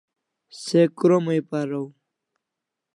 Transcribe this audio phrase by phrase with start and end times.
[0.63, 1.87] Se kromai paraw